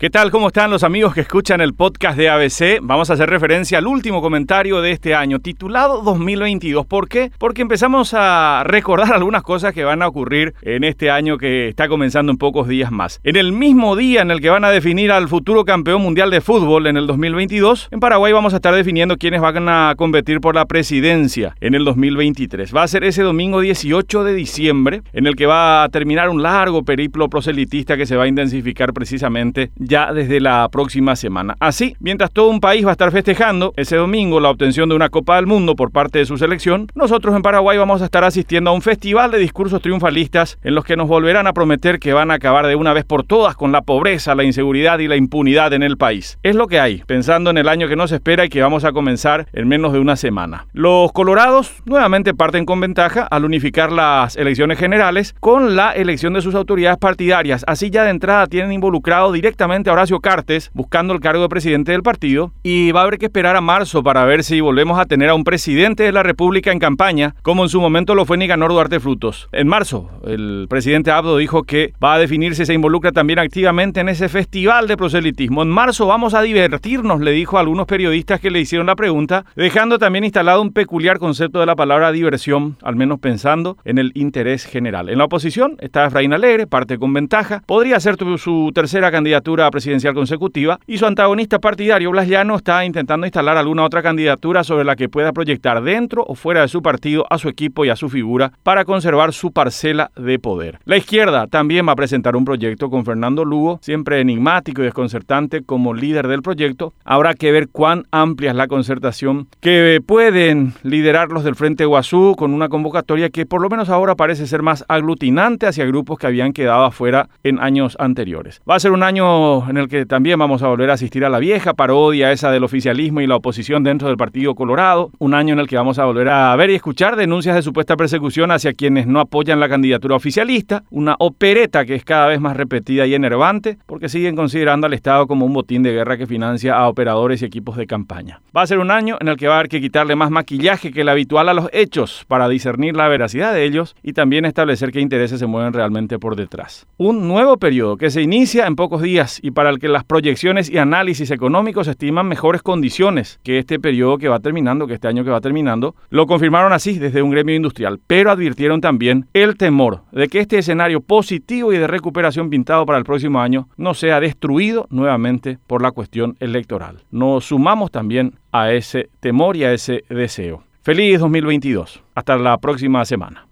¿Qué 0.00 0.10
tal? 0.10 0.30
¿Cómo 0.30 0.46
están 0.46 0.70
los 0.70 0.84
amigos 0.84 1.12
que 1.12 1.22
escuchan 1.22 1.60
el 1.60 1.74
podcast 1.74 2.16
de 2.16 2.28
ABC? 2.28 2.78
Vamos 2.82 3.10
a 3.10 3.14
hacer 3.14 3.28
referencia 3.28 3.78
al 3.78 3.88
último 3.88 4.22
comentario 4.22 4.80
de 4.80 4.92
este 4.92 5.12
año, 5.16 5.40
titulado 5.40 6.02
2022. 6.02 6.86
¿Por 6.86 7.08
qué? 7.08 7.32
Porque 7.36 7.62
empezamos 7.62 8.14
a 8.14 8.62
recordar 8.64 9.12
algunas 9.14 9.42
cosas 9.42 9.74
que 9.74 9.82
van 9.82 10.02
a 10.02 10.06
ocurrir 10.06 10.54
en 10.62 10.84
este 10.84 11.10
año 11.10 11.36
que 11.36 11.66
está 11.66 11.88
comenzando 11.88 12.30
en 12.30 12.38
pocos 12.38 12.68
días 12.68 12.92
más. 12.92 13.18
En 13.24 13.34
el 13.34 13.50
mismo 13.50 13.96
día 13.96 14.22
en 14.22 14.30
el 14.30 14.40
que 14.40 14.50
van 14.50 14.64
a 14.64 14.70
definir 14.70 15.10
al 15.10 15.26
futuro 15.26 15.64
campeón 15.64 16.00
mundial 16.00 16.30
de 16.30 16.42
fútbol 16.42 16.86
en 16.86 16.96
el 16.96 17.08
2022, 17.08 17.88
en 17.90 17.98
Paraguay 17.98 18.32
vamos 18.32 18.52
a 18.52 18.58
estar 18.58 18.76
definiendo 18.76 19.16
quiénes 19.16 19.40
van 19.40 19.68
a 19.68 19.94
competir 19.96 20.40
por 20.40 20.54
la 20.54 20.66
presidencia 20.66 21.56
en 21.60 21.74
el 21.74 21.84
2023. 21.84 22.72
Va 22.72 22.84
a 22.84 22.86
ser 22.86 23.02
ese 23.02 23.24
domingo 23.24 23.60
18 23.60 24.22
de 24.22 24.34
diciembre, 24.34 25.02
en 25.12 25.26
el 25.26 25.34
que 25.34 25.46
va 25.46 25.82
a 25.82 25.88
terminar 25.88 26.28
un 26.28 26.40
largo 26.40 26.84
periplo 26.84 27.28
proselitista 27.28 27.96
que 27.96 28.06
se 28.06 28.14
va 28.14 28.22
a 28.22 28.28
intensificar 28.28 28.92
precisamente 28.92 29.72
ya 29.88 30.12
desde 30.12 30.40
la 30.40 30.68
próxima 30.68 31.16
semana. 31.16 31.56
Así, 31.58 31.96
mientras 31.98 32.30
todo 32.30 32.48
un 32.50 32.60
país 32.60 32.84
va 32.84 32.90
a 32.90 32.92
estar 32.92 33.10
festejando 33.10 33.72
ese 33.76 33.96
domingo 33.96 34.38
la 34.38 34.50
obtención 34.50 34.88
de 34.88 34.94
una 34.94 35.08
Copa 35.08 35.36
del 35.36 35.46
Mundo 35.46 35.74
por 35.74 35.90
parte 35.90 36.18
de 36.18 36.26
su 36.26 36.36
selección, 36.36 36.86
nosotros 36.94 37.34
en 37.34 37.42
Paraguay 37.42 37.78
vamos 37.78 38.02
a 38.02 38.04
estar 38.04 38.22
asistiendo 38.22 38.70
a 38.70 38.74
un 38.74 38.82
festival 38.82 39.30
de 39.30 39.38
discursos 39.38 39.82
triunfalistas 39.82 40.58
en 40.62 40.74
los 40.74 40.84
que 40.84 40.96
nos 40.96 41.08
volverán 41.08 41.46
a 41.46 41.52
prometer 41.52 41.98
que 41.98 42.12
van 42.12 42.30
a 42.30 42.34
acabar 42.34 42.66
de 42.66 42.76
una 42.76 42.92
vez 42.92 43.04
por 43.04 43.24
todas 43.24 43.56
con 43.56 43.72
la 43.72 43.82
pobreza, 43.82 44.34
la 44.34 44.44
inseguridad 44.44 44.98
y 44.98 45.08
la 45.08 45.16
impunidad 45.16 45.72
en 45.72 45.82
el 45.82 45.96
país. 45.96 46.38
Es 46.42 46.54
lo 46.54 46.66
que 46.66 46.80
hay, 46.80 47.02
pensando 47.06 47.50
en 47.50 47.56
el 47.56 47.68
año 47.68 47.88
que 47.88 47.96
nos 47.96 48.12
espera 48.12 48.44
y 48.44 48.50
que 48.50 48.60
vamos 48.60 48.84
a 48.84 48.92
comenzar 48.92 49.46
en 49.54 49.68
menos 49.68 49.94
de 49.94 50.00
una 50.00 50.16
semana. 50.16 50.66
Los 50.74 51.12
colorados 51.12 51.72
nuevamente 51.86 52.34
parten 52.34 52.66
con 52.66 52.80
ventaja 52.80 53.22
al 53.22 53.46
unificar 53.46 53.90
las 53.90 54.36
elecciones 54.36 54.78
generales 54.78 55.34
con 55.40 55.76
la 55.76 55.92
elección 55.92 56.34
de 56.34 56.42
sus 56.42 56.54
autoridades 56.54 56.98
partidarias. 56.98 57.64
Así 57.66 57.88
ya 57.88 58.04
de 58.04 58.10
entrada 58.10 58.46
tienen 58.46 58.72
involucrado 58.72 59.32
directamente 59.32 59.77
a 59.86 59.92
Horacio 59.92 60.18
Cartes 60.18 60.70
buscando 60.74 61.14
el 61.14 61.20
cargo 61.20 61.42
de 61.42 61.48
presidente 61.48 61.92
del 61.92 62.02
partido 62.02 62.52
y 62.64 62.90
va 62.90 63.00
a 63.00 63.02
haber 63.04 63.18
que 63.18 63.26
esperar 63.26 63.54
a 63.54 63.60
marzo 63.60 64.02
para 64.02 64.24
ver 64.24 64.42
si 64.42 64.60
volvemos 64.60 64.98
a 64.98 65.06
tener 65.06 65.28
a 65.28 65.34
un 65.34 65.44
presidente 65.44 66.02
de 66.02 66.10
la 66.10 66.24
República 66.24 66.72
en 66.72 66.80
campaña, 66.80 67.36
como 67.42 67.62
en 67.62 67.68
su 67.68 67.80
momento 67.80 68.16
lo 68.16 68.24
fue 68.24 68.36
Nicanor 68.36 68.72
Duarte 68.72 68.98
Frutos. 68.98 69.48
En 69.52 69.68
marzo, 69.68 70.10
el 70.26 70.66
presidente 70.68 71.12
Abdo 71.12 71.36
dijo 71.36 71.62
que 71.62 71.92
va 72.02 72.14
a 72.14 72.18
definir 72.18 72.56
si 72.56 72.66
se 72.66 72.74
involucra 72.74 73.12
también 73.12 73.38
activamente 73.38 74.00
en 74.00 74.08
ese 74.08 74.28
festival 74.28 74.88
de 74.88 74.96
proselitismo. 74.96 75.62
En 75.62 75.68
marzo 75.68 76.06
vamos 76.06 76.34
a 76.34 76.42
divertirnos, 76.42 77.20
le 77.20 77.30
dijo 77.30 77.56
a 77.56 77.60
algunos 77.60 77.86
periodistas 77.86 78.40
que 78.40 78.50
le 78.50 78.60
hicieron 78.60 78.88
la 78.88 78.96
pregunta, 78.96 79.44
dejando 79.54 79.98
también 79.98 80.24
instalado 80.24 80.60
un 80.60 80.72
peculiar 80.72 81.20
concepto 81.20 81.60
de 81.60 81.66
la 81.66 81.76
palabra 81.76 82.10
diversión, 82.10 82.76
al 82.82 82.96
menos 82.96 83.20
pensando 83.20 83.78
en 83.84 83.98
el 83.98 84.10
interés 84.14 84.64
general. 84.64 85.08
En 85.08 85.18
la 85.18 85.24
oposición 85.24 85.76
está 85.80 86.06
Efraín 86.06 86.32
Alegre, 86.32 86.66
parte 86.66 86.98
con 86.98 87.12
ventaja, 87.12 87.62
podría 87.64 88.00
ser 88.00 88.16
su 88.38 88.72
tercera 88.74 89.10
candidatura 89.10 89.67
presidencial 89.70 90.14
consecutiva 90.14 90.78
y 90.86 90.98
su 90.98 91.06
antagonista 91.06 91.58
partidario, 91.58 92.10
Blas 92.10 92.28
está 92.28 92.84
intentando 92.84 93.26
instalar 93.26 93.56
alguna 93.56 93.84
otra 93.84 94.02
candidatura 94.02 94.64
sobre 94.64 94.84
la 94.84 94.96
que 94.96 95.08
pueda 95.08 95.32
proyectar 95.32 95.82
dentro 95.82 96.24
o 96.26 96.34
fuera 96.34 96.62
de 96.62 96.68
su 96.68 96.82
partido 96.82 97.26
a 97.30 97.38
su 97.38 97.48
equipo 97.48 97.84
y 97.84 97.90
a 97.90 97.96
su 97.96 98.08
figura 98.08 98.52
para 98.62 98.84
conservar 98.84 99.32
su 99.32 99.52
parcela 99.52 100.10
de 100.16 100.38
poder. 100.38 100.78
La 100.84 100.96
izquierda 100.96 101.46
también 101.46 101.86
va 101.88 101.92
a 101.92 101.96
presentar 101.96 102.36
un 102.36 102.44
proyecto 102.44 102.90
con 102.90 103.04
Fernando 103.04 103.44
Lugo, 103.44 103.78
siempre 103.82 104.20
enigmático 104.20 104.82
y 104.82 104.84
desconcertante 104.84 105.62
como 105.62 105.94
líder 105.94 106.28
del 106.28 106.42
proyecto. 106.42 106.92
Habrá 107.04 107.34
que 107.34 107.52
ver 107.52 107.68
cuán 107.68 108.04
amplia 108.10 108.50
es 108.50 108.56
la 108.56 108.68
concertación 108.68 109.48
que 109.60 110.00
pueden 110.04 110.74
liderar 110.82 111.30
los 111.30 111.44
del 111.44 111.54
Frente 111.54 111.84
Guazú 111.84 112.34
con 112.36 112.52
una 112.52 112.68
convocatoria 112.68 113.30
que 113.30 113.46
por 113.46 113.60
lo 113.60 113.68
menos 113.68 113.88
ahora 113.88 114.14
parece 114.14 114.46
ser 114.46 114.62
más 114.62 114.84
aglutinante 114.88 115.66
hacia 115.66 115.84
grupos 115.86 116.18
que 116.18 116.26
habían 116.26 116.52
quedado 116.52 116.84
afuera 116.84 117.28
en 117.42 117.58
años 117.58 117.96
anteriores. 117.98 118.60
Va 118.68 118.76
a 118.76 118.80
ser 118.80 118.92
un 118.92 119.02
año 119.02 119.57
en 119.68 119.76
el 119.76 119.88
que 119.88 120.06
también 120.06 120.38
vamos 120.38 120.62
a 120.62 120.68
volver 120.68 120.90
a 120.90 120.94
asistir 120.94 121.24
a 121.24 121.28
la 121.28 121.38
vieja 121.38 121.74
parodia 121.74 122.32
esa 122.32 122.50
del 122.50 122.64
oficialismo 122.64 123.20
y 123.20 123.26
la 123.26 123.36
oposición 123.36 123.82
dentro 123.82 124.08
del 124.08 124.16
Partido 124.16 124.54
Colorado, 124.54 125.10
un 125.18 125.34
año 125.34 125.54
en 125.54 125.60
el 125.60 125.66
que 125.66 125.76
vamos 125.76 125.98
a 125.98 126.04
volver 126.04 126.28
a 126.28 126.54
ver 126.56 126.70
y 126.70 126.74
escuchar 126.74 127.16
denuncias 127.16 127.54
de 127.54 127.62
supuesta 127.62 127.96
persecución 127.96 128.50
hacia 128.50 128.72
quienes 128.74 129.06
no 129.06 129.20
apoyan 129.20 129.60
la 129.60 129.68
candidatura 129.68 130.16
oficialista, 130.16 130.84
una 130.90 131.16
opereta 131.18 131.84
que 131.84 131.94
es 131.94 132.04
cada 132.04 132.26
vez 132.26 132.40
más 132.40 132.56
repetida 132.56 133.06
y 133.06 133.14
enervante, 133.14 133.78
porque 133.86 134.08
siguen 134.08 134.36
considerando 134.36 134.86
al 134.86 134.92
Estado 134.92 135.26
como 135.26 135.46
un 135.46 135.52
botín 135.52 135.82
de 135.82 135.92
guerra 135.92 136.16
que 136.16 136.26
financia 136.26 136.76
a 136.76 136.88
operadores 136.88 137.42
y 137.42 137.46
equipos 137.46 137.76
de 137.76 137.86
campaña. 137.86 138.40
Va 138.56 138.62
a 138.62 138.66
ser 138.66 138.78
un 138.78 138.90
año 138.90 139.16
en 139.20 139.28
el 139.28 139.36
que 139.36 139.48
va 139.48 139.54
a 139.54 139.58
haber 139.58 139.68
que 139.68 139.80
quitarle 139.80 140.16
más 140.16 140.30
maquillaje 140.30 140.92
que 140.92 141.00
el 141.00 141.08
habitual 141.08 141.48
a 141.48 141.54
los 141.54 141.68
hechos 141.72 142.24
para 142.28 142.48
discernir 142.48 142.96
la 142.96 143.08
veracidad 143.08 143.54
de 143.54 143.64
ellos 143.64 143.96
y 144.02 144.12
también 144.12 144.44
establecer 144.44 144.92
qué 144.92 145.00
intereses 145.00 145.40
se 145.40 145.46
mueven 145.46 145.72
realmente 145.72 146.18
por 146.18 146.36
detrás. 146.36 146.86
Un 146.96 147.28
nuevo 147.28 147.56
periodo 147.56 147.96
que 147.96 148.10
se 148.10 148.22
inicia 148.22 148.66
en 148.66 148.76
pocos 148.76 149.02
días 149.02 149.40
y 149.48 149.50
para 149.50 149.70
el 149.70 149.78
que 149.78 149.88
las 149.88 150.04
proyecciones 150.04 150.68
y 150.68 150.76
análisis 150.76 151.30
económicos 151.30 151.88
estiman 151.88 152.28
mejores 152.28 152.60
condiciones 152.60 153.40
que 153.42 153.58
este 153.58 153.80
periodo 153.80 154.18
que 154.18 154.28
va 154.28 154.40
terminando, 154.40 154.86
que 154.86 154.92
este 154.92 155.08
año 155.08 155.24
que 155.24 155.30
va 155.30 155.40
terminando, 155.40 155.94
lo 156.10 156.26
confirmaron 156.26 156.74
así 156.74 156.98
desde 156.98 157.22
un 157.22 157.30
gremio 157.30 157.56
industrial, 157.56 157.98
pero 158.06 158.30
advirtieron 158.30 158.82
también 158.82 159.26
el 159.32 159.56
temor 159.56 160.02
de 160.12 160.28
que 160.28 160.40
este 160.40 160.58
escenario 160.58 161.00
positivo 161.00 161.72
y 161.72 161.78
de 161.78 161.86
recuperación 161.86 162.50
pintado 162.50 162.84
para 162.84 162.98
el 162.98 163.04
próximo 163.04 163.40
año 163.40 163.68
no 163.78 163.94
sea 163.94 164.20
destruido 164.20 164.86
nuevamente 164.90 165.58
por 165.66 165.80
la 165.80 165.92
cuestión 165.92 166.36
electoral. 166.40 166.98
Nos 167.10 167.46
sumamos 167.46 167.90
también 167.90 168.34
a 168.52 168.70
ese 168.72 169.08
temor 169.20 169.56
y 169.56 169.64
a 169.64 169.72
ese 169.72 170.04
deseo. 170.10 170.62
Feliz 170.82 171.20
2022. 171.20 172.02
Hasta 172.14 172.36
la 172.36 172.58
próxima 172.58 173.02
semana. 173.06 173.47